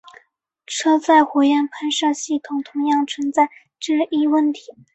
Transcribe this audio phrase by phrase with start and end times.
[0.65, 3.47] 车载火焰喷射系统同样存在
[3.79, 4.63] 这一问题。